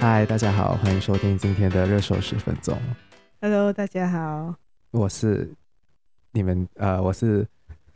[0.00, 2.74] 嗨，大家好，欢迎收听今天的热搜十分钟。
[3.38, 4.54] Hello，大家好，
[4.92, 5.52] 我是
[6.32, 7.46] 你们呃，我是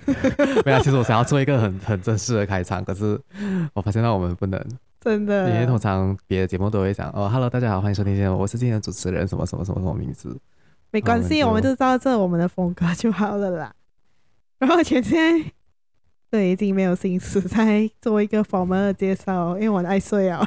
[0.66, 3.18] 没有，其实我想要做一个很 很正式的开场，可是
[3.72, 4.62] 我发现到我们不能，
[5.00, 10.38] 真的，因为通常别的节目都会讲哦，Hello，大家好，欢迎收听今天，我是今天的主持人，什么什么什么什么名字，
[10.90, 13.74] 没关系，我们，就照这我们的风格就好了啦。
[14.58, 15.42] 然后前天
[16.30, 20.46] 对已经没有心思再做一个 formal 的介绍，因为我爱睡啊。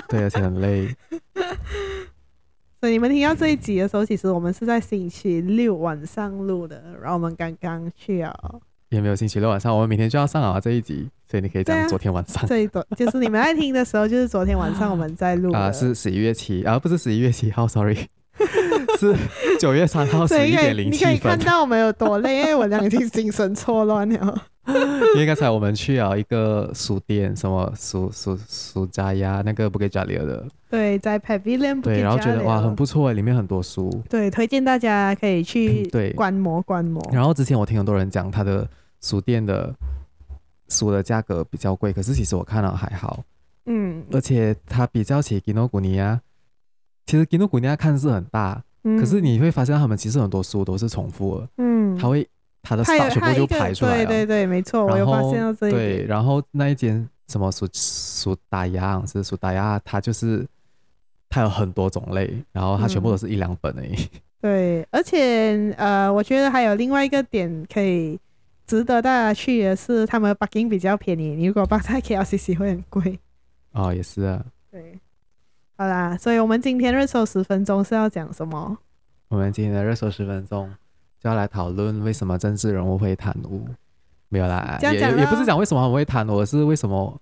[0.08, 0.94] 对，而且很累。
[2.80, 8.32] 所以你们听到这一集的时候，其实我们是在星期六晚上录的，然后我们刚刚去啊，
[8.90, 12.46] 也没有星期六晚上，我们明天就要上啊这一集，所以你可以讲昨天晚上。
[12.46, 18.06] 这一段就是你们在听的时候，就是昨天晚上我们在录 啊，是十一月七啊，不是十一月七号，sorry，
[18.98, 19.14] 是
[19.60, 21.14] 九月三号十一点零七分。
[21.14, 24.44] 你可以看到我们有多累，因为我俩已经精神错乱了。
[25.14, 31.80] 因为刚才我们去了一个书店，什么书书书家呀，那个不给加里尔的，对，在 Pavilion。
[31.80, 33.88] 对，然后觉得哇，很不错，里面很多书。
[34.10, 37.02] 对，推荐大家可以去对观摩观摩。
[37.12, 38.68] 然后之前我听很多人讲，他的
[39.00, 39.74] 书店的
[40.68, 43.24] 书的价格比较贵，可是其实我看了还好。
[43.64, 46.20] 嗯，而且它比较起吉诺古尼亚，
[47.06, 48.62] 其实吉诺古尼亚看似很大，
[48.96, 51.48] 嗯，可是你会发现他们其实很多书都是重复的。
[51.58, 52.28] 嗯，他会。
[52.60, 55.80] 他的 stock 全部就排出来了，对对对，没错，我有发现到这一点。
[55.80, 60.44] 对，然后那一间什么苏苏达亚是苏达亚，它就是
[61.30, 63.94] 它有很多种类，然后它全部都是一两本而已。
[63.94, 68.18] 嗯、 对，而且呃，我觉得还有另外一个点可以
[68.66, 71.36] 值得大家去的是，他们的 parking 比较便宜。
[71.36, 73.18] 你如果放在 KLCC 会很贵。
[73.72, 74.44] 哦，也是啊。
[74.70, 74.98] 对，
[75.78, 78.76] 好啦，所以我们今天热搜十分钟是要讲什么？
[79.28, 80.68] 我们今天的热搜十分钟。
[81.20, 83.66] 就要来讨论为什么政治人物会贪污，
[84.28, 87.20] 没有啦，也也不是讲为什么他们会贪污，而是为什么，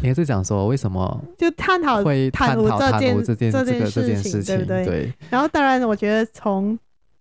[0.00, 2.68] 应该是讲说为什么就探讨会贪污
[3.20, 4.84] 这件这个这件事情，对不对？
[4.84, 5.12] 对。
[5.28, 6.78] 然后当然，我觉得从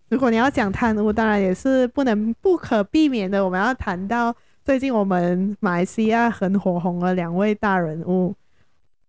[0.09, 8.35] 如果你要讲贪污，当然也是不能不可避免的，我们要谈到最近我们马来西亚很火红的两位大人物。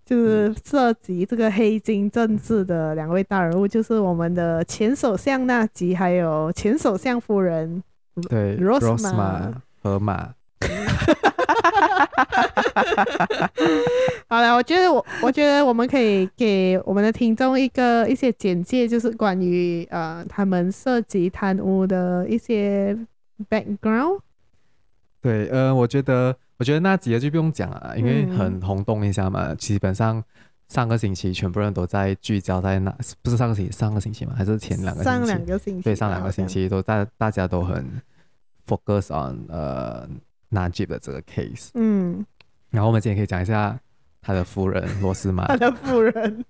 [0.05, 7.83] 就是涉及这个黑金政治的两位大人物，就是我们的前首相纳吉，还有前首相夫人
[8.29, 9.53] 对罗斯玛
[9.83, 10.35] 和马。
[14.29, 22.97] 好了，我觉得我我觉得我们可以给我们的听众一个一些简介，就是关于呃他们涉及贪污的一些
[23.51, 24.21] background。
[25.23, 26.37] 对，呃，我觉得。
[26.59, 29.49] 我觉得那几个就不用讲了，因为很轰动一下嘛。
[29.49, 30.23] 嗯、基本上
[30.69, 34.33] 上个星期全部人都在聚焦在那，不是上个星期，上个星期吗？
[34.37, 35.19] 还是前两个星期？
[35.19, 35.83] 上两个星期。
[35.83, 37.85] 对，上两个星期都大大家都很
[38.65, 40.09] focus on 呃
[40.53, 41.71] Najib 的这个 case。
[41.75, 42.25] 嗯。
[42.71, 43.77] 然后我们今天可以讲一下。
[44.25, 46.45] 他的夫人罗斯玛，他的夫人，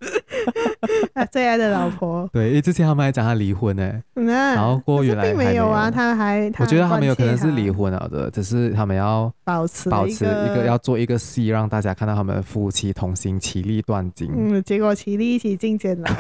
[1.14, 2.28] 他最爱的老婆。
[2.30, 14.30] 对，因为之前他们还讲他离婚呢，然后过原来并没有啊，他还，我觉得他们有可能是离婚了的，只是他们要保持保持一个要做一个戏，让大家看到他们夫妻同心，其利断金。
[14.36, 16.10] 嗯，结果其利一起进监牢。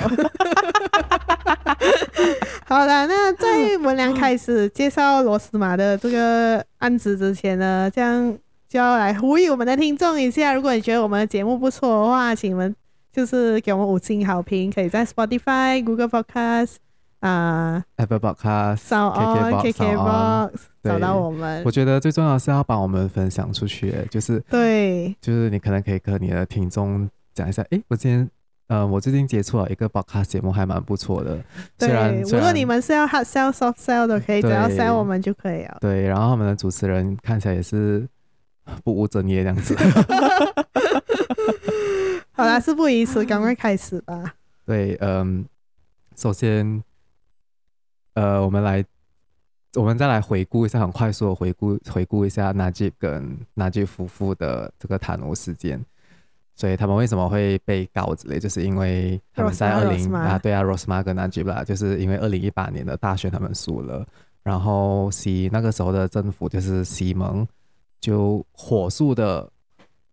[2.64, 8.38] 好了，那在我们俩开始介绍罗斯玛的这个案子之前呢，这样。
[8.72, 12.74] 就要来呼吁我们的听众一下，如果你觉得我们的节目不错的话，请你们
[13.12, 16.76] 就是给我们五星好评，可以在 Spotify、Google Podcast
[17.20, 20.50] 啊、Apple Podcast、SoundOn、KKBox
[20.82, 21.62] 找到我们。
[21.66, 28.26] 我觉得最重要的是要帮我们分享出去，就是对，就是你可能可以跟你的听众讲一下，哎，我今天
[28.68, 31.38] 呃，我最近接触了一个 Podcast 节目，还蛮不错的。
[31.76, 35.76] 对，虽然如果你们是要 Hard Sell、Soft Sell 的，可以只要 Sell 我们就可以了。
[35.78, 38.08] 对，然后他们的主持人看起来也是。
[38.84, 39.76] 不务正业这样子
[42.34, 44.34] 好啦，事不宜迟，赶快开始吧。
[44.64, 45.44] 对，嗯，
[46.16, 46.82] 首先，
[48.14, 48.84] 呃，我们来，
[49.74, 55.84] 我们再来回顾一下，很快速的回顾回顾一下纳吉跟纳吉夫妇的这个贪污事件。
[56.54, 64.06] 所以他们为什么会被告之类，就是因为他们在二零啊，对啊，Rosmah 跟纳吉啦，就是因为二零一八年的大选他们输了，
[64.42, 67.46] 然后西那个时候的政府就是西蒙。
[68.02, 69.48] 就火速的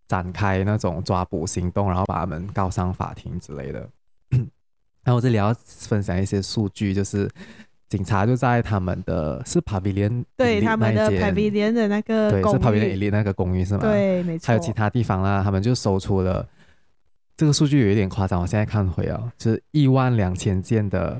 [0.07, 3.89] 展开那种抓捕行动，然后把他们告上法庭之类的。
[5.03, 7.27] 然后我这里要分享一些数据，就是
[7.87, 13.79] 警察就在他们的是 Pavilion 对他们的 Pavilion 的那个对是 Pavilion Elite 那个公寓是吗？
[13.81, 14.47] 对，没错。
[14.47, 16.47] 还有其他地方啦，他们就搜出了
[17.35, 21.19] 这个数据有一点夸张，我现在看回啊，就是一万两千件的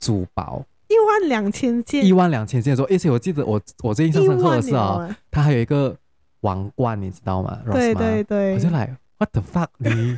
[0.00, 0.64] 珠宝。
[0.94, 5.96] 一万两千件，一万两千件的时候，而且我记得我我最印象深刻的是啊，他还有一个
[6.40, 7.58] 王冠，你知道吗？
[7.72, 9.68] 对对对，我就来 What the fuck？
[9.78, 10.16] 你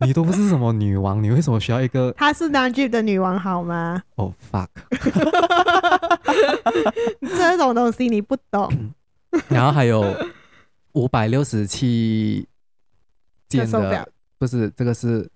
[0.06, 2.12] 你都不是什么女王，你为什么需要一个？
[2.16, 4.02] 她是 Najib 的女王好吗？
[4.16, 4.68] 哦、oh, fuck！
[7.20, 8.70] 这种东西你不懂。
[9.48, 10.04] 然后还有
[10.92, 12.46] 五百六十七
[13.48, 14.08] 件的，
[14.38, 15.28] 不是这个是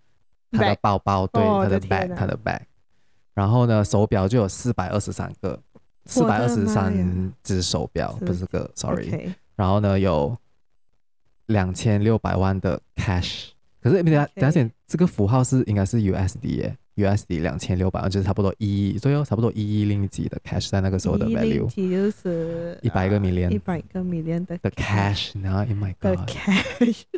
[0.52, 2.60] 他的包包，对，他的 bag，他的 bag。
[3.36, 5.56] 然后呢，手表就有四百二十三个，
[6.06, 9.08] 四百二十三只手表，不是个，sorry。
[9.08, 9.32] Okay.
[9.54, 10.36] 然后呢，有。
[11.46, 13.50] 两千六百万的 cash，
[13.80, 26.18] 可是你等下等下，这个符号是应该是 USD 耶，USD 两千六百万就是差不多一亿，所以差不多一亿令吉的 cash 在那个时候的 value，就是一百个 million，一百个 million 的的 cash，然后 Oh my God，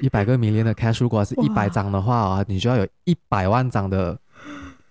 [0.03, 4.19] 一百个 million 的 cash，如果是一百张的话啊，你就要有一百万张的。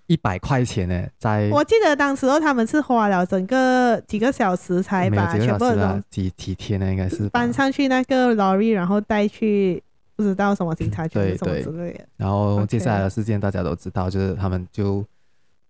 [0.08, 9.84] 一百块钱呢，在我记得当时候他们是花了整个几个小时才把全部的几几天呢，应该是搬上去那个 lorry，然后带去
[10.16, 12.08] 不知道什么警察局什么之类的。
[12.16, 15.06] 然后接下来的事件大家都知道，就是他们就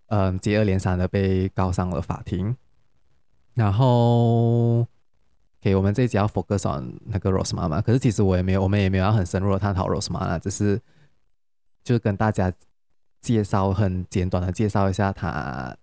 [0.10, 2.56] 嗯接二连三的被告上了法庭。
[3.56, 4.86] 然后
[5.60, 10.80] 给我们这一集要 focus on 那个 Rose 妈妈，可是其实我也没有，我们也没有要很深入的探讨 Rose 妈妈，只是
[11.84, 12.54] 就跟大家。
[13.28, 15.76] 介绍很简短的介绍一下他，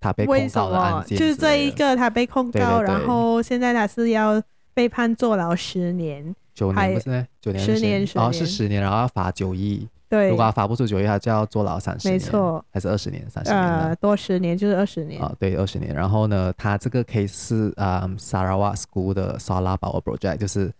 [0.00, 4.42] 他被控告的案件，就是这一个他被控告，对对对，然后现在他是要
[4.74, 7.26] 被判坐牢十年，九年不是？
[7.40, 15.94] 九年，十年，然后，哦是十年，然后要罚九亿，对，如果他罚不出九亿，他就要坐牢三十年，没错，还是二十年，三十年，呃，多十年就是二十年，啊、哦，对，二十年。
[15.94, 20.72] 然后呢，他这个 case 是啊、嗯、Sarawak School 的 Solar Power Project，就是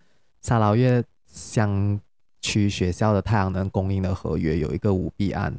[0.43, 2.01] 沙劳越乡
[2.41, 5.55] 区学校的太阳能供应的合约有一个舞弊案。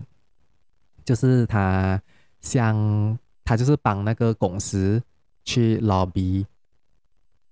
[1.09, 1.99] 就是他
[2.39, 5.01] 向他就是帮那个公司
[5.43, 6.45] 去 lobby，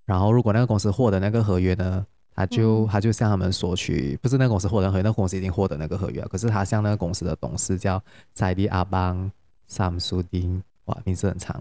[0.06, 2.06] 然后如果那个公司获得那个合约呢，
[2.36, 8.00] 他就、嗯、他就向他们索取，不是那个公司获得合约，那个公司已经获得那个合约，可是他向那个公司的董事叫
[8.36, 9.32] 塞地阿邦
[9.66, 11.60] 萨姆苏丁，哇，名字很长，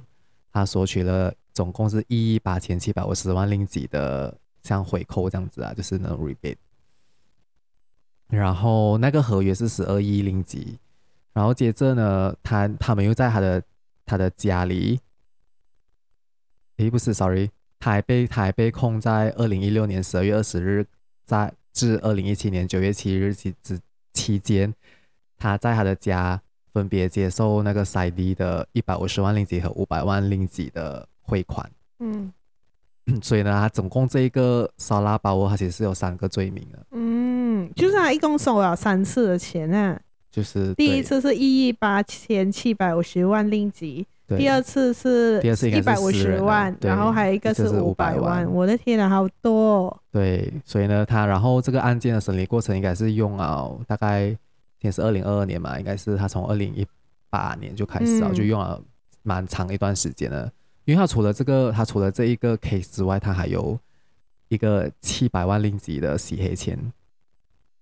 [0.52, 6.58] 他索取了总共是一亿八千七百五十万令吉的像回扣这样子啊，就是那种 rebate，
[8.28, 10.78] 然后那个合约是十二亿令吉。
[11.36, 13.62] 然后接着呢，他他们又在他的
[14.06, 14.98] 他的家里，
[16.78, 20.86] 诶，不是，sorry，他还被他还被控在二零一六年十二月二十日，
[21.26, 23.78] 在至二零一七年九月七日期之
[24.14, 24.72] 期间，
[25.36, 26.40] 他在他的家
[26.72, 31.70] 分别接受那个 Saidi 的一百五十万令吉和五百万令吉的汇款。
[31.98, 32.32] 嗯，
[33.20, 36.86] 所以呢，他总共这一个沙拉包沃，他其实是有三个罪名的。
[36.92, 40.00] 嗯，就是他一共收了三次的钱啊。
[40.36, 44.06] 就是第一次是一亿八千七百五十万令吉，
[44.36, 45.40] 第二次是
[45.70, 48.46] 一百五十万，然后还有一个是五百万。
[48.52, 49.96] 我的天呐，好多哦！
[50.12, 54.36] 对，所以呢，他然后这个案件的审理过程应该是用了大概
[54.82, 56.86] 也是二零二二年嘛，应该是他从二零一
[57.30, 58.78] 八年就开始啊，就用了
[59.22, 60.52] 蛮长一段时间了。
[60.84, 63.80] 因为他除了这个，他除了这一个 case 之外，他还有
[64.48, 66.92] 一个七百万令吉的洗黑钱，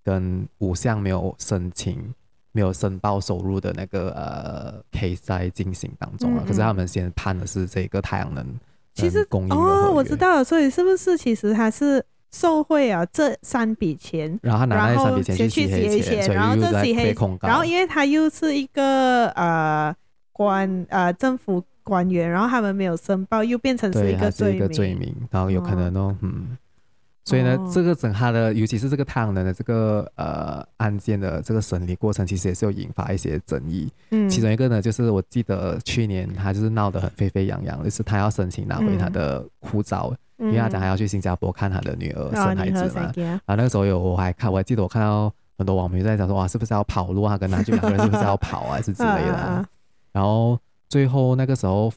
[0.04, 2.14] 跟五项没有申请。
[2.54, 8.46] 没有申报收入的那个呃 case 在进行当中了，嗯嗯，可是他们先判的是这个太阳能，
[8.94, 13.04] 其实供应哦，我知道了，所以是不是其实他是受贿啊？
[13.06, 17.12] 这三笔钱，然后他拿那三笔钱去洗黑钱，然后这洗黑，
[17.42, 19.92] 然后因为他又是一个呃
[20.32, 26.56] 官呃政府官员，然后他们没有申报，又变成是一个罪名，一个罪名，然后有可能哦，哦嗯。
[27.26, 33.90] 所以呢，这个整他的，尤其是这个太阳能的这个呃案件的这个审理过程，其实也是有引发一些争议。
[34.10, 43.10] 嗯，其中一个呢，就是我记得去年他就是闹得很沸沸扬扬，就是他要申请拿回他的护照，嗯、因为他讲还要去新加坡看他的女儿生孩子嘛。
[43.16, 47.38] 嗯、啊，那个时候有我还看，我还记得我看到很多网民在讲说，哇，是不是要跑路啊？
[47.38, 48.74] 跟他就两个人是不是要跑啊？
[48.74, 49.66] 还是之类的、啊。
[50.12, 50.58] 然后
[50.90, 51.90] 最后那个时候，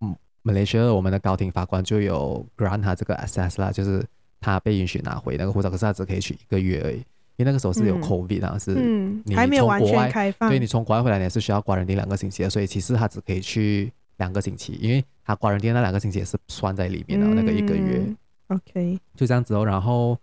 [0.00, 4.02] 嗯，马来西亚我们的高庭法官就有 grant 他这个 access 啦，就是。
[4.40, 6.96] 他被允许拿回那个护照，可是他只可以取一个月而已，
[7.36, 8.74] 因为那个时候是有 COVID 啊，是
[9.24, 18.02] 你从国外，还没有完全开放，对，你从国外回来你是需要 quarantine 两个星期的，所以其实他只可以去两个星期，因为他 quarantine 那两个星期也是算在里面的那个一个月。
[18.48, 19.64] OK，就这样子哦。
[19.64, 20.18] 然后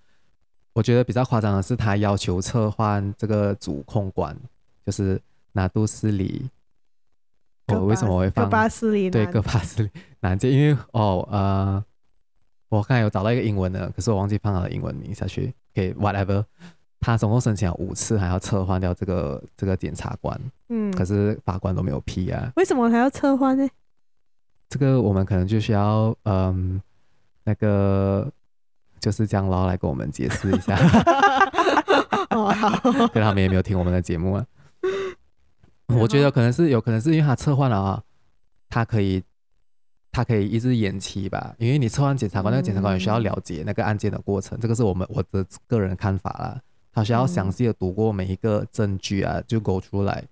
[0.73, 4.35] 我觉得比较夸张的是，他要求撤换这个主控官，
[4.85, 5.21] 就是
[5.53, 6.49] 拿杜斯里。
[7.67, 9.09] 我为什么会放戈巴斯里？
[9.09, 9.89] 对，戈巴斯里
[10.21, 11.83] 难见，因为哦呃。
[12.69, 15.53] 我刚才有找到一个英文的，可是我忘记放他的英文名下去。
[15.71, 16.43] OK，whatever，
[16.99, 20.39] 他总共申请了五次，还要撤换掉这个这个检察官。
[20.69, 22.51] 嗯，可是法官都没有批啊。
[22.55, 23.67] 为什么还要撤换呢？
[24.69, 26.81] 这个我们可能就需要嗯，
[27.45, 28.29] 那个
[28.99, 30.75] 就是这样，然后来跟我们解释一下。
[32.31, 32.53] 哦，
[33.13, 34.45] 可他们也没有听我们的节目啊。
[35.87, 38.03] 我觉得可能是有可能是因为他撤换了啊，
[38.67, 39.23] 他可以
[40.17, 46.59] 他可以一直延期吧，因为你抽完检察官，那个检察官也需要了解那个案件的过程，这个是我们我的个人看法啦。
[46.91, 50.23] 他需要详细的读过每一个证据啊，就勾出来，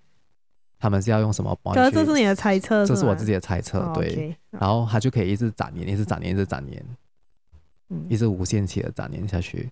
[0.80, 1.56] 他们是要用什么？
[1.66, 4.36] 可是这是你的猜测，这是我自己的猜测，对。
[4.50, 6.84] 然后他就可以一直展延，一直展延，一直展延，
[7.90, 9.70] 嗯，一直无限期的展延下去。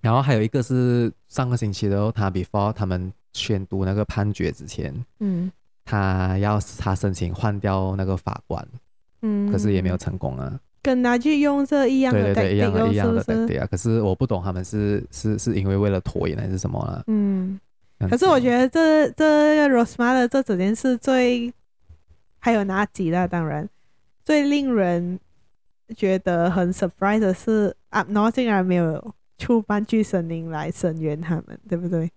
[0.00, 5.50] 然后还有一个是上个星期的时候，他 before 他们宣读那个判决之前，嗯，
[5.84, 8.66] 他要他申请换掉那个法官，
[9.22, 10.58] 嗯，可是也没有成功啊。
[10.82, 13.66] 跟他去用这一样的，对对对，一样的，一样的，是对啊。
[13.70, 17.02] 可是我不懂他们是是是因为为了拖延还是什么了？
[17.06, 17.58] 嗯，
[18.10, 21.52] 可是我觉得这这个 Rosmah 的这整件事最
[22.38, 23.26] 还有哪几呢？
[23.26, 23.68] 当然
[24.24, 25.18] 最令人
[25.96, 29.14] 觉得很 surprise 的是，Up-North 竟然没有。
[29.36, 32.08] 出半句声音来声援他们，对不对？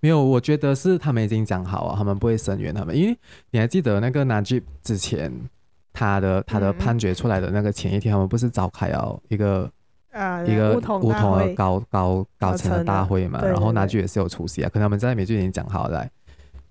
[0.00, 3.18] 没有，我觉得是他们已经讲好了，他们不会声援他们，因为
[3.50, 5.32] 你还记得那个 Najib 之前
[5.92, 9.70] 他的他的判决出来的那个前一天，嗯、他们不是召开了一个
[10.12, 13.42] 啊一个巫统的高高高层的大会嘛？
[13.42, 16.06] 然后 Najib 也是有出席啊，可能他们在那边就已经讲好了。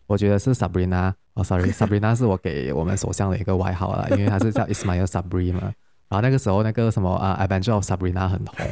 [0.05, 5.73] 我觉得是 Sabrina，哦，sorry，Sabrina 是我给我们首相的一个外号了，因为他是叫 Ismail Sabri 嘛。
[6.07, 8.65] 然后那个时候，那个什么啊，《Avenger of Sabrina》很红，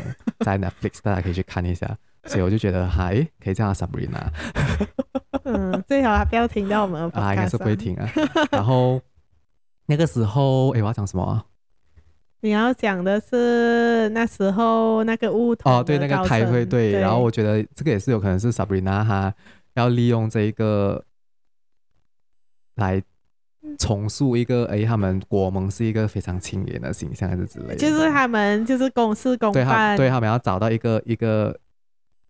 [0.46, 1.94] 在 Netflix，大家可以去看一下。
[2.26, 4.28] 所以我就觉得，还，可以叫他 Sabrina。
[5.44, 8.10] 嗯，最好还不要停到我们 啊，应该是不会听啊。
[8.52, 9.02] 然后
[9.86, 11.46] 那个时候，哎，我要讲什么啊？
[12.42, 16.92] 你要讲的是那时候那个乌头哦，对，那个开会对。
[16.92, 19.34] 然后我觉得这个也是有可能是 Sabrina 哈，
[19.76, 21.04] 要利用这一个
[22.76, 23.02] 来。
[23.80, 27.76] 重塑一个哎，他们国盟是一个非常清廉的形象，还是之类的？
[27.76, 31.60] 就是他们就是公事公办，对他对他们要找到一个一个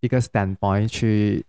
[0.05, 1.43] 一个 standpoint 去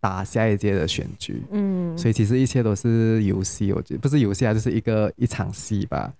[0.00, 1.42] 打下一届的选举。
[1.50, 6.12] 嗯，所以其实一切都是游戏，我觉得不是游戏啊，就是一个一场戏吧。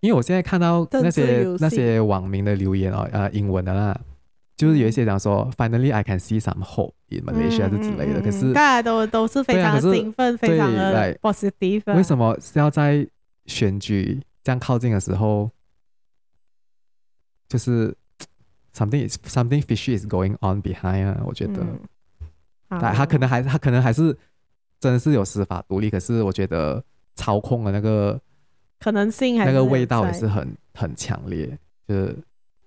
[0.00, 3.98] 因为我现在看到那些那些网民的留言哦，呃，英文的啦。
[4.56, 11.96] 就是有一些讲说，Finally I can see some hope in Malaysia 之类的，可是大家都都是非常兴奋，非常的 positive。
[11.96, 13.04] 为什么是要在
[13.46, 15.50] 选举这样靠近的时候，
[17.48, 17.92] 就是
[18.74, 21.22] something is something fishy is going on behind 啊？
[21.24, 21.64] 我觉得，
[22.68, 24.16] 他他可能还他可能还是
[24.80, 26.82] 真的是有司法独立，可是我觉得
[27.14, 28.20] 操控的那个
[28.80, 32.16] 可能性，那个味道也是很很强烈，就是。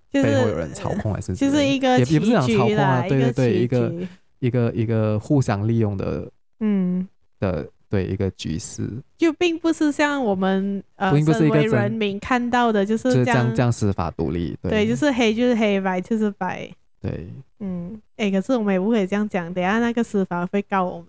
[0.09, 3.93] 背后有人操控还是 就是一个也也不是讲操控啊，对对对，一个
[4.39, 7.07] 一个一个互相利用的，嗯
[7.39, 16.69] 的对一个局势，就并不是像我们呃身为人民看到的，就是这样这样司法独立，对，就是黑就是黑，白就是白，
[17.01, 17.27] 对，
[17.59, 21.07] 嗯，哎，可是我们也不可以这样讲，等下那个司法会告我们，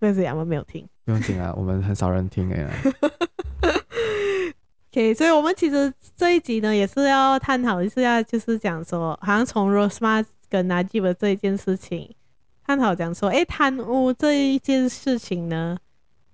[0.00, 0.86] 为什么我们没有听？
[1.04, 2.68] 不用紧啊， 我们很少人听哎。
[4.90, 12.10] OK，所以，我们其实这一集呢，也是要探讨一下，就是讲说，好像从 Rosmah 跟 Najib 这一件事情，
[12.68, 15.78] 探讨讲说，哎，贪污这一件事情呢，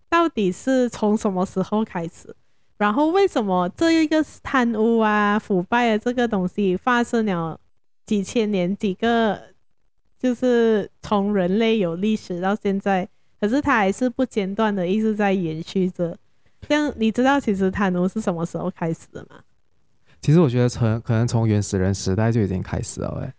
[0.08, 2.34] 到底是从什么时候开始？
[2.76, 7.60] 然后为什么这一个贪污啊、腐败的这个东西发生了
[8.04, 9.40] 几千年、几个，
[10.18, 13.08] 就是从人类有历史到现在，
[13.40, 16.18] 可是它还是不间断的一直在延续着。
[16.66, 19.36] 这样你知道其实贪污是什么时候开始的吗？
[20.20, 23.32] 其实我觉得从可能从原始人时代就已经开始了哎，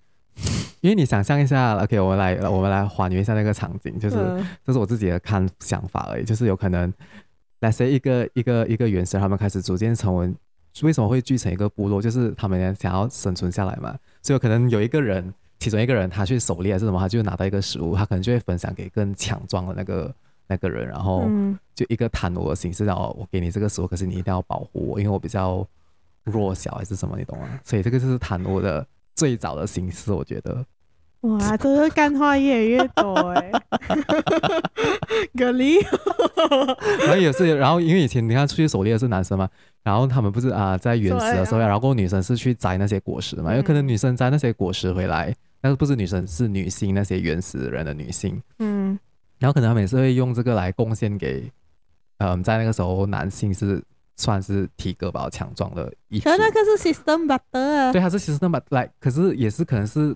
[0.85, 6.93] 因为你想象一下，OK，我们来我们来还原一下那个场景，就是、嗯、这是我自己的看想法而已，就是有可能
[7.61, 10.31] 来谁一个一个一个原始他们开始逐渐成为
[10.83, 20.13] 为什么会聚成一个部落，就是他们想要生存下来嘛，所以有可能有一个人，其中一个人他去狩猎还是什么，他就拿到一个食物，他可能就会分享给更强壮的那个。
[20.47, 21.27] 那个人，然后
[21.73, 25.67] 就一个贪污的形式，然后我给你这个食物，可是你一定要保护我，因为我比较
[26.23, 27.59] 弱小还是什么，你懂吗？
[27.63, 30.63] 所以这个就是贪污的最早的形式，我觉得。
[31.25, 33.51] 哇，这个干话越来越多哎！
[35.38, 35.75] 隔离。
[37.00, 39.50] 然后也是，然后因为以前你看出去狩猎的是男生嘛，
[39.84, 48.98] 然后他们不是啊在原始的时候，然后女生是去摘那些果实嘛，有可能女生摘那些果实回来，但是不是女生是女性，那些原始人的女性，嗯。
[49.38, 51.51] 然后可能他们也是会用这个来贡献给，
[52.20, 53.84] 嗯，在那个时候男性是
[54.15, 56.22] 算是体格比较强壮的一。
[56.22, 57.91] 可那个是 system butter。
[57.91, 60.15] 对，它是 system butter 来，可是也是可能是，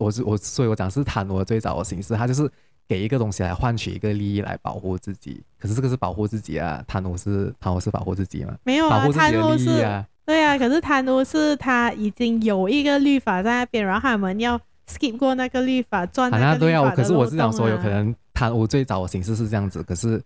[0.00, 2.50] 我是我，所以我讲是贪污的最早的形式，它就是
[2.88, 5.40] 给一个东西来换取一个利益来保护自己。
[5.58, 8.56] 可是这个是保护自己啊，贪污是贪污是保护自己吗？
[8.64, 10.06] 没有啊，保护自己的利益啊。
[10.26, 14.60] 对啊，可是贪污是他已经有一个律法在那边，然后他们要。
[14.90, 16.90] skip 过那个律法，赚那个律法的漏洞啊。
[16.90, 20.20] 对啊，可是我是想说，有可能贪污最早的形式是这样子，可是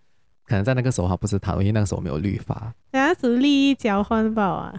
[0.46, 2.72] 可能在那个时候它不是贪污，因为那个时候没有律法。
[2.90, 4.74] 那只是利益交换吧啊。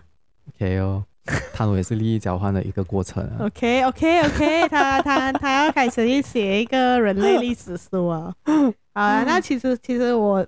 [0.47, 1.03] OK 哦，
[1.53, 3.45] 贪污也是利益交换的一个过程啊。
[3.45, 8.33] OK OK OK， 他他他要开始去写一个人类历史书啊。
[8.45, 10.45] 好啊，那其实其实我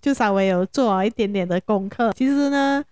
[0.00, 2.12] 就稍微有做一点点的功课。
[2.12, 2.82] 其实呢，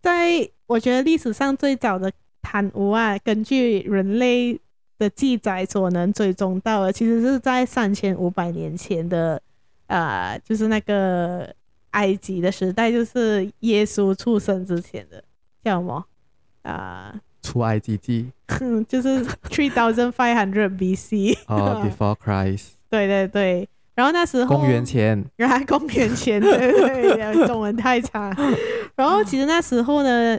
[0.00, 2.10] 在我觉得历史上最早的
[2.40, 4.58] 贪污啊，根据人类
[4.98, 9.42] 的记载所能追踪到的，其实是在三千五百年前的，
[9.88, 11.52] 呃，就是那个
[11.90, 15.22] 埃及的时代，就是耶稣出生之前的，
[15.64, 16.04] 叫什么？
[16.62, 18.30] 啊、呃，出埃及记，
[18.88, 21.36] 就是 three thousand five hundred BC。
[21.46, 22.72] 哦、 oh,，Before Christ。
[22.88, 23.68] 对对对。
[23.94, 28.34] 然后那时候，公元前，原 来公元前，对对对，中文太差。
[28.94, 30.38] 然后其实那时候呢，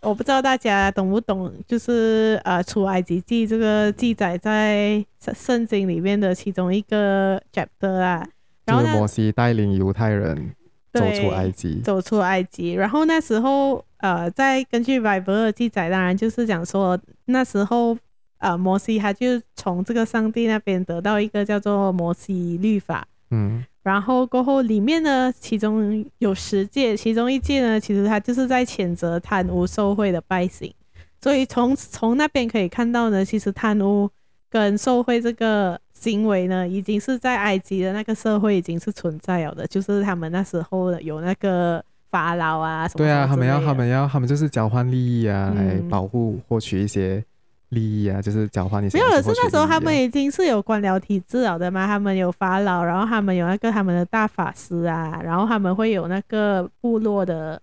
[0.00, 8.26] 我不知道大家懂不懂，就是呃，出埃及记这个记载在圣经里面的其中一个 chapter 啊。
[8.64, 10.50] 然后摩西带领犹太人
[10.92, 12.72] 走出埃及，走出埃及。
[12.72, 17.96] 然后那时候呃，再根据 Bible 的记载，当然就是讲说那时候。
[18.40, 19.26] 呃，摩西他就
[19.56, 30.72] 从这个上帝那边得到一个叫做摩西律法，嗯，然后过后里面呢，其中有十诫，其中一诫呢，其实他就是在谴责贪污受贿的败行，
[31.20, 34.08] 所以从从那边可以看到呢，其实贪污
[34.48, 47.24] 跟受贿这个行为呢，已经是在埃及的那个社会已经是存在了的，就是他们那时候有那个法老啊什么，对啊，他们要他们要他们就是交换利益啊，嗯、来保护获取一些。
[47.70, 48.90] 利益啊，就是交换你、啊。
[48.94, 51.86] 没有，是那时候他们已经是有官僚体制了的嘛？
[51.86, 57.60] 他们有法老，然后他们有那个他们的大法师啊，然后他们会有那个部落的，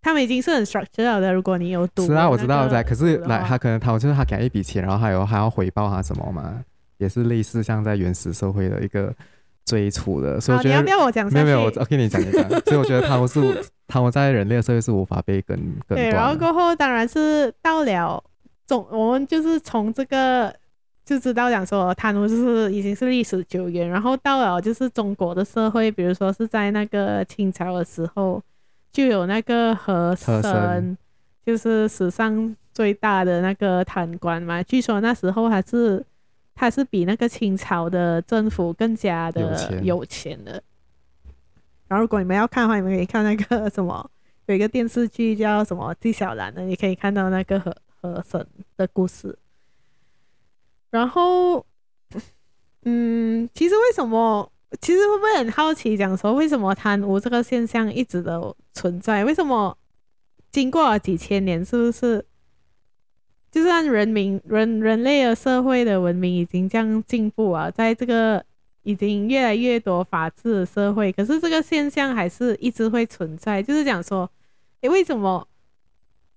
[0.00, 1.30] 他们已经是很 structured 的。
[1.30, 2.82] 如果你有赌，是啊，我知道在。
[2.82, 6.64] 可是来，他可能他就是他给一笔钱，然后还有还要回报他什么嘛？
[6.98, 9.12] 也是类似像在原始社会的一个
[9.64, 10.40] 追处的。
[10.40, 11.32] 所以我觉得，你要不要我讲？
[11.32, 12.48] 没有没有，我跟你讲一讲。
[12.48, 18.22] 所以我觉得他们是他们在人类的社会是无法被跟跟对，然后过后当然是到了。
[18.66, 20.54] 总我们就是从这个
[21.02, 28.42] 就知道讲说他们就是已经是历史久远，然后到了就是中国的社会，比如说是在那个清朝的时候，
[28.92, 30.98] 就有那个和珅，
[31.46, 34.62] 就是史上最大的那个贪官嘛。
[34.62, 36.04] 据说那时候还是
[36.58, 40.62] 他是比那个清朝的政府更加的有钱的。
[41.86, 44.10] 然后如果你们要看的话，你们可以看那个什么，
[44.46, 47.74] 有一个电视剧叫什么《纪晓岚》的，你可以看到那个和。
[48.00, 49.36] 和珅的故事，
[50.88, 51.66] 然后，
[52.84, 54.52] 嗯，其实为什么？
[54.80, 59.24] 其实会不会很好奇，讲说为什么贪污这个现象一直都存在？
[59.24, 59.76] 为什么
[60.52, 62.24] 经过了几千年，是不是？
[63.58, 68.44] 就算人民、人人类的社会的文明已经这样进步啊，在这个
[68.82, 73.62] 已经越来越多法治的社会，可是这个现象还是一直会存在。
[73.62, 74.30] 就是讲说，
[74.82, 75.46] 诶，为什么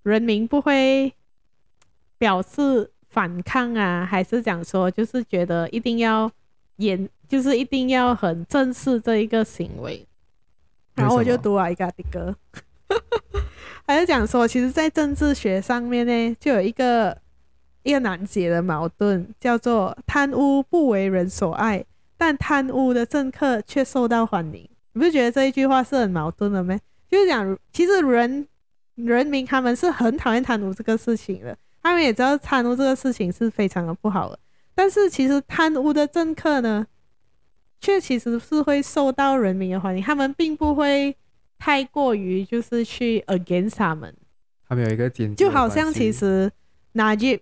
[0.03, 1.13] 人民不会？
[2.17, 6.31] 表示反抗啊，还是讲说，就是觉得一定要
[6.75, 10.05] 严，就是一定要很正视这一个行为。
[10.93, 12.35] 然后我就读了一个的歌，
[13.87, 17.17] 还是讲说，其实，在政治学上面呢，就有一个
[17.83, 21.83] 一个难解的矛盾，叫做贪污不为人所爱，
[22.17, 24.69] 但贪污的政客却受到欢迎。
[24.93, 26.77] 你不觉得这一句话是很矛盾的吗？
[27.09, 28.47] 就是讲，其实人
[28.95, 31.57] 人民他们是很讨厌贪污这个事情的。
[31.83, 34.37] 他们也知道贪污这个事情是非常的不好的，
[34.75, 36.85] 但是其实贪污的政客呢，
[37.79, 40.03] 却其实是会受到人民的欢迎。
[40.03, 41.17] 他们并不会
[41.61, 44.11] 太过于就是去 against 他们。
[44.67, 46.51] 他们有一个简，就好像其实
[46.95, 47.41] Najib，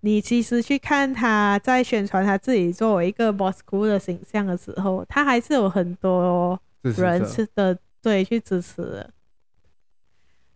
[0.00, 9.10] 你其实去看他在宣传他自己作为一个 boss cool 的形象的时候，他还是有很多人是的对去支持的。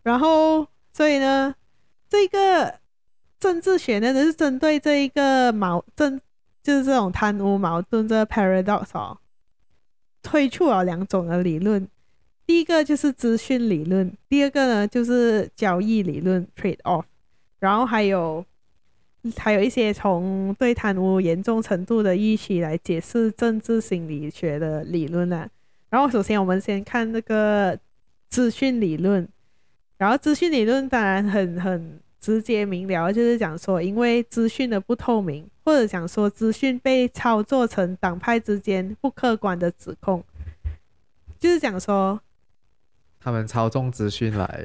[0.02, 1.54] 然后，所以呢，
[2.08, 2.74] 这个。
[3.40, 6.18] 政治学呢，就是针对这一个矛盾，
[6.60, 9.16] 就是这种贪污矛盾这个 paradox 哦，
[10.24, 11.86] 推出了两种的理论。
[12.48, 17.04] 第一个就是资讯理论，第二个呢就是交易理论 （trade off）。
[17.60, 18.42] 然后还有
[19.36, 25.46] 还有一些从对贪污严重程度的预期来解释政治心理学的理论啊。
[25.90, 27.78] 然后首先我们先看这个
[28.30, 29.28] 资讯理论，
[29.98, 32.00] 然后资讯理论当然很很。
[32.20, 40.20] 直接明了，就是讲说，因为资讯的不透明，或者讲说资讯被操作成党派之间不客观的指控，
[41.38, 42.20] 就是讲说
[43.20, 44.64] 他们操纵资讯来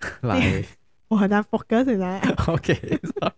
[0.22, 0.64] 来，
[1.08, 2.20] 我很难 focus 现在。
[2.46, 3.34] OK，sorry。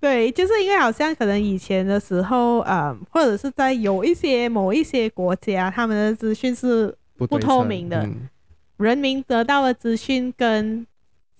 [0.32, 8.28] 就是因为好像可能以前的时候，嗯，或者是在有一些某一些国家，他们的资讯是不透明的，嗯、
[8.76, 10.86] 人民得到的资讯跟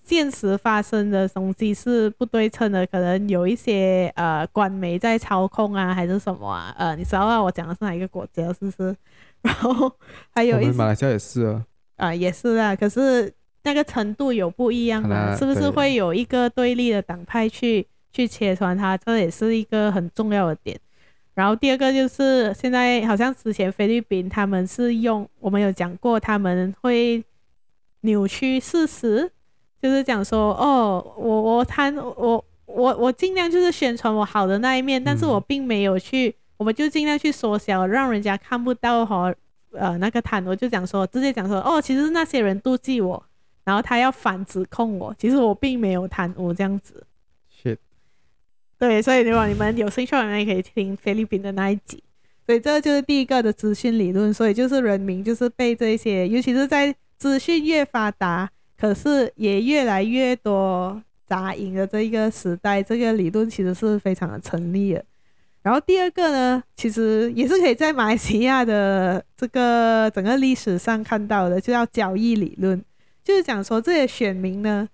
[0.03, 6.73] 现实发生的东西是不对称的，可能有一些呃官媒在操控啊，还是什么啊？
[6.77, 8.95] 呃，你知道啊，我讲的是哪一个国家，是不是？
[9.41, 9.91] 然后
[10.33, 11.65] 还有一马来西亚也是啊，
[11.97, 15.35] 啊、呃，也是啊，可是那个程度有不一样嘛？
[15.35, 18.97] 是不是会有一个对立的党派去去切穿它？
[18.97, 20.79] 这也是一个很重要的点。
[21.33, 27.23] 然后第二个就是现在好像之前菲律宾他们是用，我们有讲过他们会
[28.01, 29.31] 扭曲事实。
[29.81, 39.33] 就是讲说，哦，我我贪我我我尽量就是宣传我好的那一面，但是我并没有去，我们就尽量去缩小，让人家看不到哈，
[39.71, 43.23] 呃，那个贪，我就讲说，直接讲说，哦，其实是那些人妒忌我，
[43.63, 47.07] 然后他要反指控我，其实我并没有贪污这样子。
[47.49, 47.79] 是，
[48.77, 52.03] 对，所以如果你们有兴趣的话，也可以听菲律宾的那一集。
[52.45, 58.49] 所以这就是第一个的资讯理论，所以就是人民就是被这些，尤其是在资讯越发达。
[58.77, 65.03] 可是也越来越多杂音的这一个时代，这个理论其实是非常的成立的。
[65.69, 72.83] 然后第二个呢，其实也是可以在马来西亚的这个整个历史上看到的，就叫交易理论，
[73.23, 74.89] 就是讲说这些选民呢，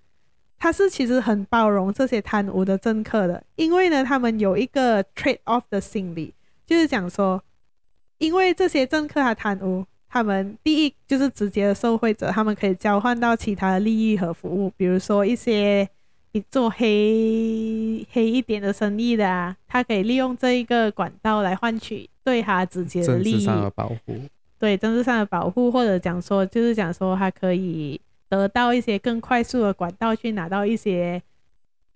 [0.58, 6.34] 他是其实很包容这些贪污的政客的，因为呢，他们有一个 trade off 的心理，
[6.66, 7.42] 就是讲说，
[8.18, 9.86] 因为这些政客他贪污。
[10.08, 15.86] 他们第一就是直接的受惠者，他们可以交换到其他的利益和服务，比如说一些
[16.50, 24.20] 做黑黑一点的生意的啊，他可以利用这一个管道来换取对他直接的利益，政治上的保护，
[24.58, 31.22] 对政治上的保护，或者讲说就是讲说他可以得到一些更快速的管道去拿到一些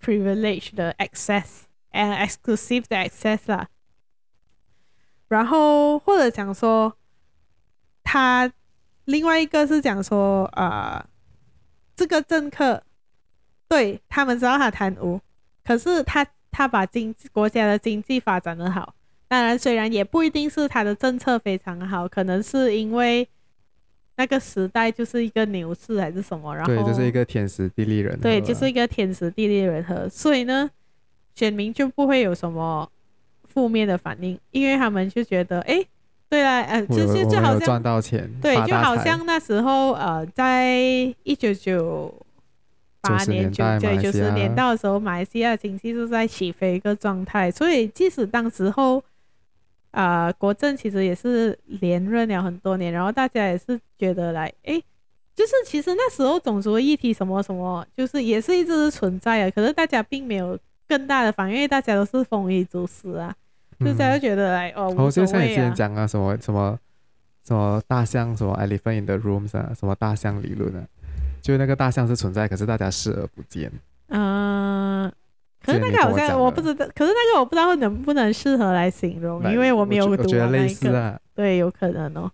[0.03, 3.69] privilege 的 access and exclusive 的 access 啦，
[5.29, 6.95] 然后或者讲说。
[8.03, 8.51] 他
[9.05, 11.05] 另外一个是讲说，呃，
[11.95, 12.83] 这个政客
[13.71, 15.19] 对他们知道他贪污，
[15.65, 18.93] 可是他他把经国家的经济发展的好，
[19.29, 23.27] 当然虽然也不一定是他的政策非常好，可能是因为
[24.17, 30.69] 那个时代就是一个牛市还是什么，然后对，就是一个天时地利人和，对，就是一个天时地利人和，所以呢，
[31.35, 32.91] 选民就不会有什么
[33.45, 35.83] 负面的反应，因为他们就觉得，哎。
[36.29, 40.77] 对啦，呃，就是就好像赚到钱，对，就好像那时候，呃，在
[41.25, 42.15] 一九九
[43.01, 49.03] 八年、九九九十年代的时候，马来西亚经济是在起飞一个状态，所以即使当时候，
[49.91, 54.81] 呃，国政其实也是连任了很多年，然后大家也是觉得来，哎，
[55.35, 63.35] 就是其实那时候种族议题什么什么，就是也是一直是存在的，可是大家并没有更大的反应，因为大家都是丰衣足食啊。
[63.83, 66.79] 就大家觉得来哦，我就像你之前讲啊，什么什么
[67.47, 70.85] 什么大象，什么 elephant in the rooms 啊，什么大象理论啊，
[71.43, 73.71] 就那个大象是存在，可是大家视而不见。
[74.09, 75.13] 嗯、呃，
[75.65, 80.29] 可是那个好像我不知道，可是那个我不知道能不能适合来形容，因为我没有读过那个。
[80.29, 81.19] 我觉得类似啊。
[81.35, 82.31] 对，有可能哦。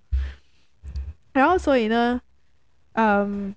[1.32, 2.20] 然后所以呢，
[2.92, 3.54] 嗯，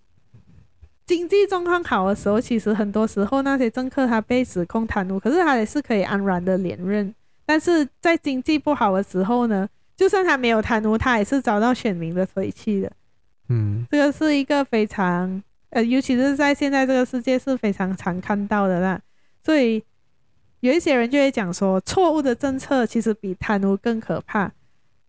[1.05, 7.13] 经济状况好的时候，其实很多时候那些政客他被指控贪污，可是他也是可以安然的连任。
[7.45, 12.91] 但是在经济不好的时候呢，就算他没有贪污，他也是遭到选民的唾弃的。
[13.49, 19.01] 嗯，这个是一个非常呃，尤其是在现在这个世界是非常常看到的啦。
[19.43, 19.83] 所以
[20.61, 24.51] 有一些人就会讲说，错误的政策其实比贪污更可怕。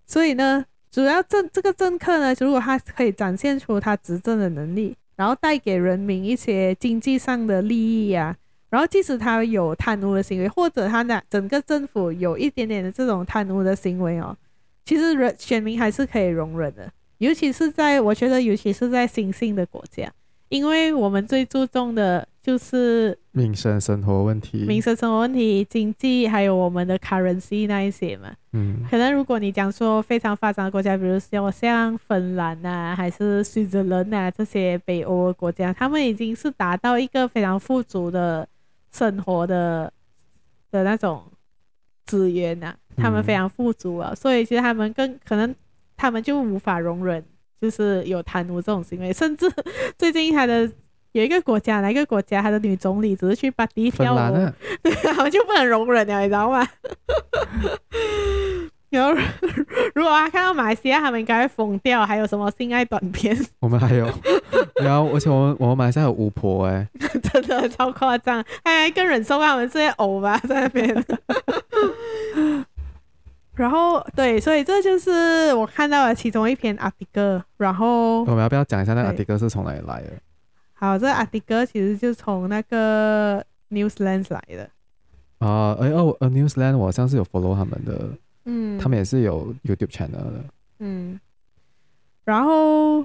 [0.07, 8.37] 所以呢，主要政这个政客呢，如果他可以展现出他执政的能力，然后带给人民一些经济上的利益、啊。
[8.71, 14.37] 然后，即使他有贪污的行为，或者他的整个政府有一点点的这种贪污的行为哦，
[14.85, 16.89] 其实人选民还是可以容忍的。
[17.21, 20.13] 尤其是在我觉得，尤其是在新兴的国家，
[20.49, 28.33] 因为我们最注重的就是民生生活问题、民生生活问题、经济，还有我们的 currency 那一些嘛。
[28.53, 38.47] 嗯，可能如果你讲说非常发展的国家，比如说像芬兰啊，还是瑞士人啊这些北欧的国家，他们已经是达到一个非常富足的。
[38.93, 39.93] 生活的
[40.73, 41.23] 的那种
[42.07, 45.55] 资源呐、啊，他们非常富足啊，嗯、所以其实他们更可能，
[46.01, 47.23] 他们就无法容忍，
[47.61, 49.13] 就是有贪污这种行为。
[49.13, 49.47] 甚至
[49.99, 50.67] 最近他的
[51.13, 54.17] 有一个国家，哪一个国家，他的女总理只是去巴黎跳舞，
[54.83, 56.67] 对， 他们就不能容忍了，你知道吗？
[58.89, 59.13] 然后
[59.95, 62.05] 如果他看到马来西亚，他们应该会疯掉。
[62.05, 63.37] 还有什么性爱短片？
[63.61, 64.09] 我们还有，
[64.83, 66.89] 然后而且我们我们马来西亚有巫婆哎，
[67.23, 71.05] 真的超夸张，还更忍受他们这些偶吧在那边。
[73.55, 77.43] 然后对，所以这就是我看到的其中一篇 article。
[77.57, 80.13] 然后我们要不要讲一下那个 article 是从哪里来的？
[80.75, 84.71] 好，这个 article 其实就从那个 Newsland 来的。
[85.39, 88.11] 啊，哎哦，呃，Newsland 我好像是有 follow 他们的。
[88.47, 90.45] 嗯，他们也是有 YouTube channel 的。
[90.79, 91.21] 嗯，
[92.25, 93.05] 然后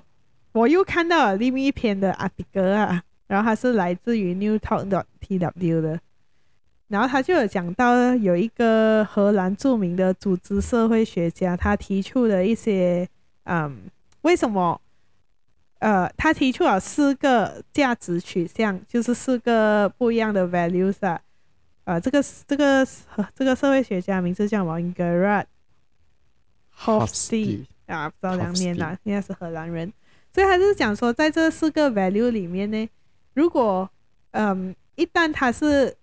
[0.54, 6.00] 我又看到了另一篇的 article 啊，然后它是来自于 newtalk.tw 的，
[6.96, 13.06] 然后他就有讲到有一个荷兰著名的组织社会学家，他提出的一些，
[13.44, 13.82] 嗯，
[14.22, 14.80] 为什么，
[15.80, 21.20] 呃，他提出了四个价值取向，就是四个不一样的 values 啊。
[21.84, 22.88] 呃，这个这个
[23.36, 25.48] 这个社会学家名字叫什么？Gerard
[26.80, 29.92] Hofstede 啊，不知道两年了，应该是荷兰人。
[30.34, 32.90] 所以他就是讲说，在这四个 value 里面呢，
[33.34, 33.90] 如果
[34.32, 35.94] 嗯，一旦他是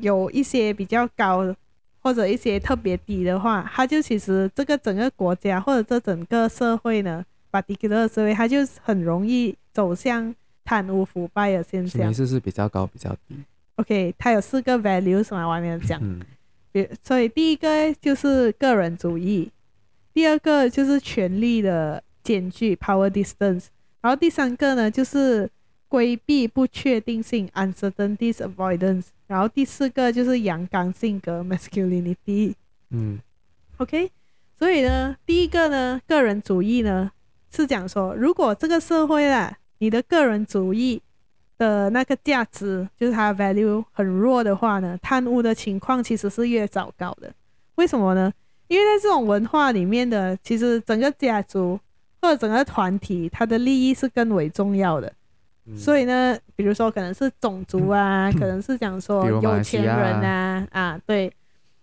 [0.00, 1.54] 有一些比较高
[2.00, 10.34] 或者一些特别低的话，它就其实这个整个国家或者这整个社会呢，particular 社会，它就很容易走向
[10.64, 12.10] 贪污腐败的现象。
[12.10, 13.36] 意思是比较高，比较低。
[13.76, 16.20] OK，它有四个 values 嘛，外面讲，嗯，
[17.02, 19.50] 所以第一个就是个人主义，
[20.14, 23.66] 第二个就是权力的间距 （power distance），
[24.00, 25.48] 然后第三个呢就是
[25.88, 32.54] 规避不确定性 （uncertainty avoidance），然后第四个就是阳刚性格 （masculinity）。
[32.90, 33.18] 嗯
[33.78, 34.10] ，OK，
[34.58, 37.10] 所以呢，第一个呢，个人主义呢
[37.50, 41.00] 是讲说，如果这个社会啊，你的个人主义
[41.56, 47.32] 的那个价值就是它的 value 很弱的话呢，贪污的情况其实是越糟糕的。
[47.76, 48.32] 为什么呢？
[48.68, 51.80] 因为在这种文化里面的，其实整个家族
[52.20, 55.10] 或者整个团体，它的利益是更为重要的。
[55.68, 61.32] 嗯、所以呢，比如说可能是种族啊，嗯、可能是讲说有钱人啊，啊，对，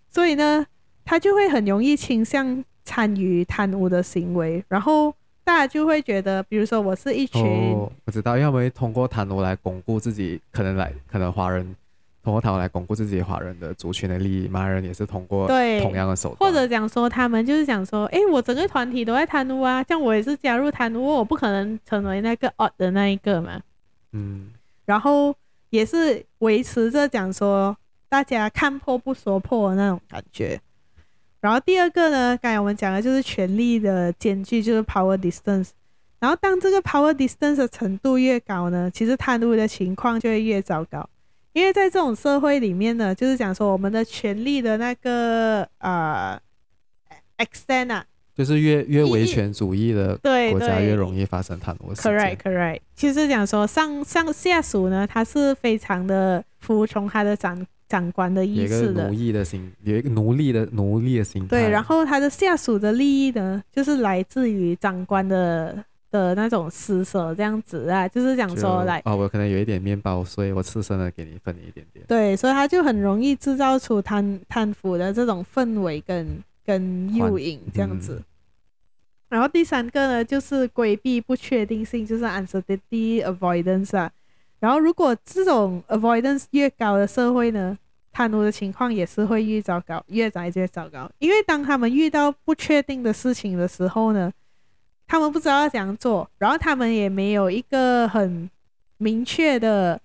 [0.10, 0.66] 所以呢，
[1.04, 5.14] 他就会很容易倾向参与贪污的行为，然后。
[5.48, 7.40] 大家就会觉得，比如说我是一群，
[7.76, 11.64] 哦、我知道，因为我们会通过贪污来巩固自己，可能来可能华人
[12.24, 23.62] 通过贪污来巩固自己华人的族群的利益，马来人也是通过对同样的手段，或者讲说他们就是讲说，哎，我整个团体都在贪污啊，像我也是加入贪污，我不可能成为那个 odd 的那一个嘛，
[24.16, 24.50] 嗯，
[24.86, 25.36] 然后
[25.70, 27.76] 也是维持着讲说
[28.08, 30.60] 大家看破不说破的那种感觉。
[31.42, 35.70] 然后第二个呢，刚才我们讲的就是权力的间距，就是 power distance。
[36.18, 41.08] 然后当这个 power distance 的程度越高呢，其实贪污的情况就会越糟糕。
[41.54, 46.40] 因为在这种社会里面呢，就是讲说我们的权力的那个呃
[47.38, 50.18] extent 啊，就是越越维权主义的
[50.52, 51.94] 国家越容易发生贪污。
[51.94, 52.82] Correct, correct。
[52.96, 57.66] 其实讲说上上下属呢，他是非常的服从他的长。
[57.88, 61.50] 长官的意思的，一个奴役的心，有一个奴隶的奴隶的心态。
[61.50, 72.04] 对，然后他的下属的利益呢，就是来自于长官的的那种施舍，这样子啊，就是讲说来，哦，我可能有一点面包，所以我赤身的给你分你一点点。
[72.08, 78.16] 对，所以他就很容易制造出贪贪腐的这种氛围跟跟诱引这样子。
[78.16, 78.26] 嗯、
[79.30, 84.12] 然后第三个呢，就是规避不确定性，就是 uncertainty avoidance 啊。
[84.60, 87.78] 然后，如果这种 avoidance 越高的社会呢，
[88.12, 91.12] 贪污的情况也是会越糟糕，越来越糟糕。
[91.20, 94.32] 因为当他们遇到不确定的事情的时候呢，
[95.06, 98.50] 他们不知道要怎样做，然后他们也没有一个很
[98.98, 100.02] 明确的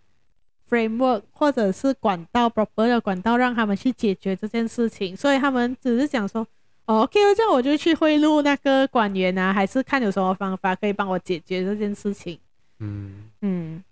[0.70, 6.46] framework 或者是管道 proper 的管道让他们去解决这件事情，所以他们只是讲说，
[6.86, 12.38] 哦，OK，这样我就去贿赂那个官员啊，还是看有什么方法可以帮我解决这件事情。
[12.78, 13.82] 嗯嗯。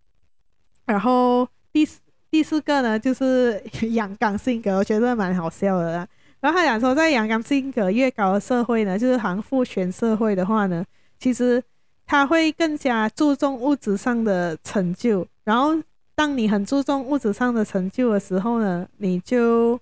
[0.86, 6.08] 然后第四第四个呢，就是 阳刚性格，我觉得蛮好笑的啦。
[6.40, 10.84] 然后他讲说，在阳刚性格越高的社会呢，就是好像父权社会的话呢，
[11.18, 11.62] 其实
[12.06, 15.26] 他会更加注重物质上的成就。
[15.44, 15.74] 然后
[16.18, 19.78] 当你很注重物质上的成就的时候呢，你就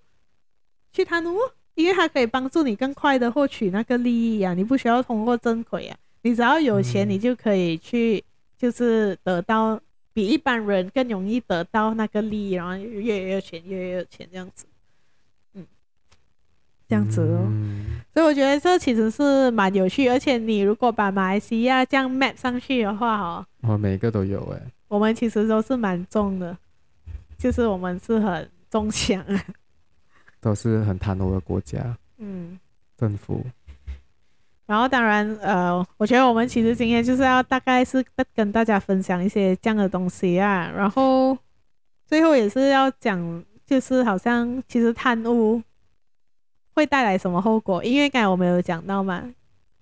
[0.92, 1.38] 去贪污，
[1.74, 8.22] 因为它可以帮助你更快的获取那个利益啊，你不需要通过正轨啊，你只要有钱，你就可以去，
[8.58, 9.80] 就是得到。
[10.12, 14.64] 比一般人更容易得到那个利益，然后越越有钱，越越有钱这样子，
[15.52, 15.66] 嗯，
[16.88, 17.44] 这样子哦。
[17.50, 24.62] 嗯、所以我觉得这其实是蛮有趣，而且你如果把马来西亚这样 map 上去的话，哦，我每个都有哎。
[24.88, 26.56] 我们其实都是蛮重的，
[27.38, 29.24] 就是我们是很中强，
[30.40, 31.96] 都是很贪污的国家。
[32.18, 32.58] 嗯，
[32.96, 33.44] 政府。
[34.66, 40.68] 然后当然，呃，我觉得我们其实今天就是要大概是跟大家分享一些这样的东西啊。
[40.74, 41.38] 然后
[42.04, 45.62] 最后也是要讲，就是好像其实贪污
[46.74, 47.84] 会带来什么后果？
[47.84, 49.22] 因为刚才我们有讲到嘛，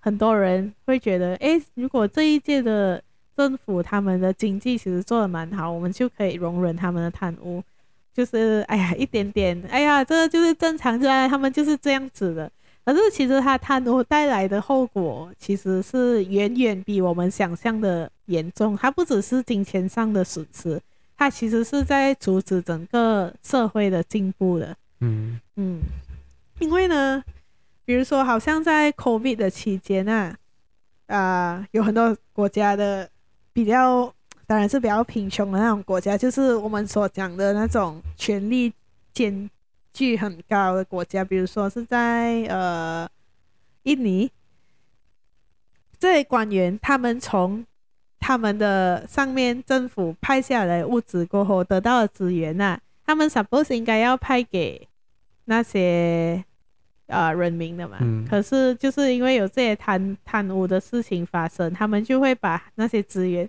[0.00, 3.02] 很多人会觉得，哎，如果这一届的
[3.36, 7.62] 政府他们的经济其实做的蛮好，我们就可以容忍他们的贪污。
[8.12, 12.50] 就是哎呀，一点点，哎呀，这就是正常，就他们就是这样子的。
[12.84, 18.76] 可是其实他贪污带来的后果，其实是远远比我们想象的严重。
[18.76, 20.80] 它不只是金钱上的损失，
[21.16, 24.76] 它其实是在阻止整个社会的进步的。
[25.00, 25.80] 嗯嗯，
[26.60, 27.24] 因为呢，
[27.84, 30.36] 比如说，好像在 COVID 的期间啊，
[31.06, 33.08] 啊、呃，有很多国家的
[33.54, 34.12] 比较，
[34.46, 38.70] 当然是比较贫穷的那种国家，就是我们所讲的那种权力
[39.12, 39.48] 间
[39.92, 43.08] 距很高的国家，比如说是在呃
[43.84, 44.30] 印尼，
[45.98, 47.64] 这些官员他们从
[48.18, 54.88] 他们的上面政府派下来物资过后得到的资源呐、他们 suppose 应该要派给
[55.44, 56.44] 那些
[57.06, 63.48] 呃人民的嘛，嗯、可是就是因为有这些贪贪污的事情发生，他们就会把那些资源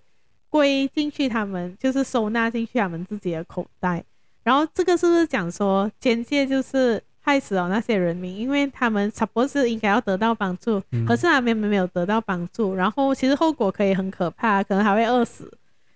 [0.50, 4.04] 归进去，他们就是收纳进去他们自己的口袋。
[4.44, 15.46] 然后这个是不是讲说，间接就是害死了那些人民，因为他们 suppose 应该要得到帮助，嗯、可是他们没有得到帮助，然后其实后果可以很可怕，可能还会饿死，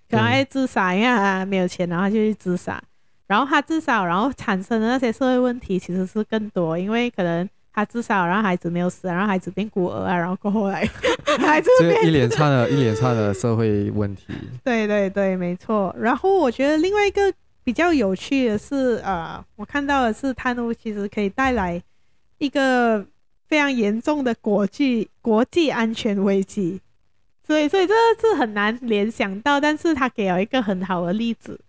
[0.09, 2.81] 可能还会自杀，因为他没有钱，然后就去自杀，
[3.29, 10.85] 然后他自杀，然后产生的那些社会问题其实是更多，因为可能他自杀，然后孩子没有死，然后孩子变孤儿啊，然后过后来
[11.39, 14.25] 孩子变就一连串的一连串的社会问题。
[14.65, 15.95] 对对对，没错。
[15.97, 17.33] 然后我觉得另外一个。
[17.61, 21.79] 比较有趣的是，呃，我看到的是贪污其实可以带来
[22.39, 23.05] 一个
[23.47, 26.81] 非常严重的国际国际安全危机，
[27.45, 31.59] 所以所以这是很难联想到，但是他给了一个很好的例子，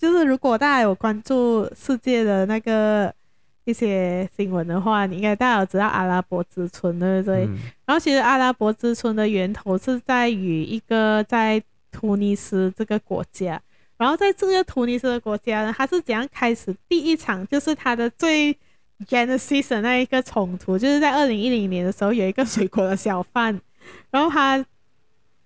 [0.00, 3.14] 就是如果大家有关注世界的那个
[3.64, 7.44] 一些新闻的话，你应该大家都知道阿拉伯之春，对不对？
[7.44, 13.60] 嗯、然后其实阿拉伯之春的源头是在于一个在突尼斯这个国家。
[13.98, 18.56] 然后在这个突尼斯的国家呢，它是怎样开始第一场，就是它的最
[19.06, 23.60] genesis 的那一个冲突，就是在二零一零年的时候，有一个水果的小贩，
[24.10, 24.64] 然后他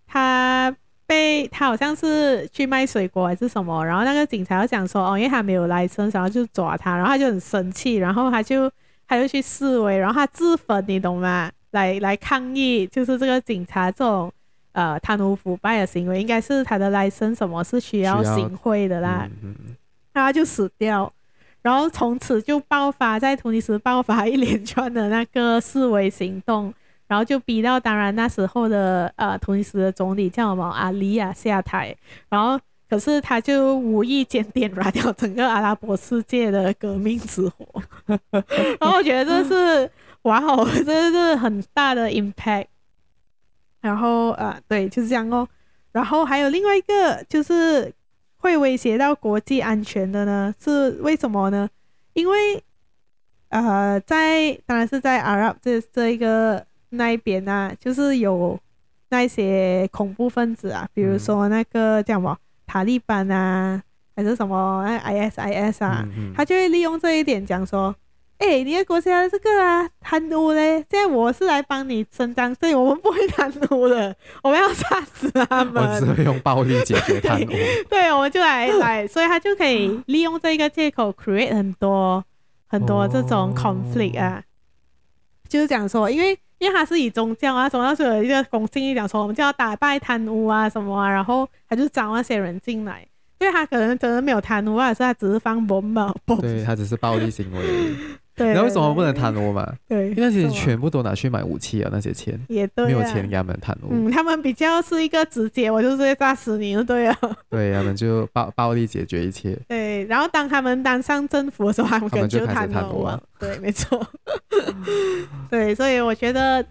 [0.06, 8.70] 他被他好像是去卖水果还是什么，然后那个警察就讲说，哦，因为他没有 license，然后就抓他，然后他就很生气，然后他就
[9.06, 11.50] 他就去示威，然后他自焚，你懂吗？
[11.70, 14.32] 来来抗议，就是这个警察这种。
[14.76, 19.76] 呃，贪污腐败的行为应该是他的 license 什么是需要行贿的啦，嗯嗯、
[20.12, 21.08] 然后他就死掉，
[21.62, 26.74] 然后从此就爆发在突尼斯爆发一连串的那个示威行动，
[27.14, 31.94] 然后就逼到当然那时候的呃突尼斯的总理叫什么阿里亚下台，
[32.28, 32.58] 然后
[32.90, 37.64] 可是他就无意间点燃掉整个阿拉伯世界的革命之火，
[38.80, 39.88] 然后我觉得这是
[40.22, 42.66] 哇哦， 这是很大的 impact。
[43.80, 45.46] 然后呃，对，就是这样哦。
[45.92, 47.92] 然后还有另外一个，就是
[48.38, 51.68] 会威胁到国际安全的呢，是为什么呢？
[52.14, 52.60] 因为
[53.50, 58.58] 呃，在当然是在阿拉伯这这一个那一边啊，就是有
[59.10, 63.82] 那些恐怖分子啊，比如说那个叫什么塔利班啊，
[64.16, 67.94] 还是什么 ISIS 啊，嗯嗯、他就会利用这一点讲说。
[68.36, 70.84] 哎、欸，你的国家这个啊贪污嘞！
[70.90, 75.82] 现在我是来帮你伸张，所以我们不会贪污的，我们要杀死他们。
[75.82, 77.46] 我只会用暴力解决贪污。
[77.46, 82.22] 对， 对，我们就来来，所以他就可以利用这个借口 create 很多
[82.66, 84.44] 很多这种 conflict 啊，哦、
[85.48, 93.06] 就是讲说，因为因为他是以宗教啊，宗教是有一个公信力，讲说我们就要打败贪污啊什么啊，然后他就招那些人进来，
[93.40, 97.94] 因为他可能真的没有贪污啊，是他只是放 bomb，对他只是暴力行为。
[98.36, 99.72] 对，那为什么不能贪污嘛？
[99.88, 103.88] 对，因为那些钱全部都拿去买武器啊，那些钱也对，没有钱给他们贪污。
[103.90, 107.16] 嗯，他们比较是一个直接，我就是会炸死你，对啊。
[107.48, 109.56] 对，他们就暴暴力解决一切。
[109.68, 113.22] 对，然后当他们当上政府的时候，他们可能就贪污了。
[113.38, 114.04] 对，没错。
[115.48, 116.64] 对，所以我觉得，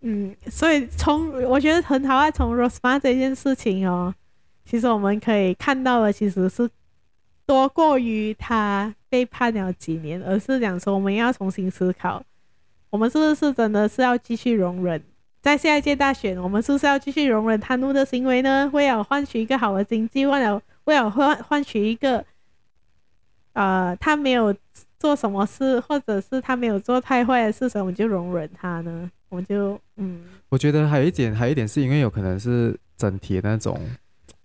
[0.00, 4.12] 嗯，所以从我觉得很好啊，从 Rosmah 这件事情哦，
[4.64, 6.68] 其实我们可以看到的其实是
[7.48, 8.94] 多过于他。
[9.10, 12.22] 被判了几年，而是讲说我们要重新思考，
[12.90, 15.02] 我们是不是真的是要继续容忍，
[15.40, 18.68] 在下一届大选，我们是不是要继续容忍贪污的行为呢？
[18.74, 22.22] 为了换取一个好的经济，为了为了换换取一个，
[23.54, 24.54] 呃，他没有
[24.98, 29.10] 做什么事，或者是他没有做太坏的事，所以我们就容忍他呢？
[29.30, 33.80] 我们就嗯，我觉得还有一点，还有一点是因为有可能是整体的那种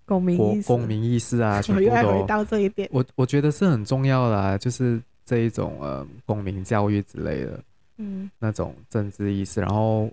[0.06, 2.90] 公民意识，公民意识啊， 全部都回到这一点。
[2.92, 7.64] 我我觉得是很重要的啊，就是这一种呃公民教育之类的，
[7.98, 10.10] 嗯，那种政治意识，然后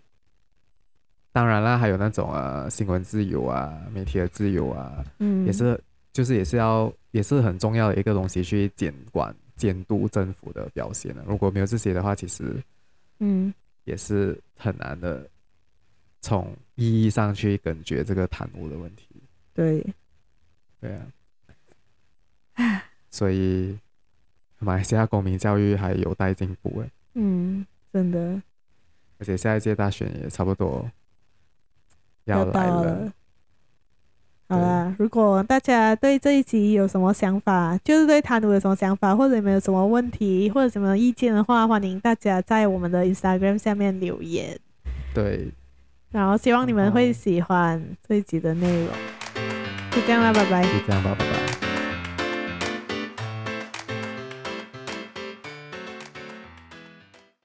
[1.33, 5.81] 当然啦，还有那种呃新闻自由啊，媒体的自由啊，嗯，也是
[6.13, 11.25] 就是也是要也是很重要的一个东西去监管监督政府的表现的。
[11.27, 12.57] 如果没有这些的话，其实
[13.19, 13.53] 嗯。
[13.85, 15.27] 也是很难的，
[16.21, 19.07] 从意义上去根绝这个贪污的问题。
[19.61, 19.95] 对，
[20.81, 20.91] 对
[22.57, 23.79] 啊，所以
[24.59, 26.91] 马来西亚公民教育还有待进步哎。
[27.13, 28.41] 嗯，真的。
[29.19, 30.91] 而且下一届大选也差不多
[32.25, 32.85] 要来了。
[32.85, 33.13] 了
[34.49, 44.59] 好啦，如果大家对这一集有什么想法，就是对贪污有什么想法，或者你们有什么问题，或者什么意见的话，欢迎大家在我们的 Instagram 下面留言。
[45.13, 45.53] 对，
[46.11, 49.20] 然后希望你们会喜欢这一集的内容。
[49.91, 50.63] 就这样啦，拜拜。
[50.63, 51.40] 就这样吧，拜拜。